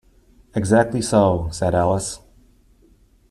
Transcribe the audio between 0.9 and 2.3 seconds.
so,’ said Alice.